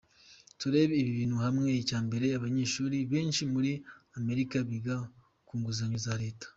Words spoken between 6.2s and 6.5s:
leta.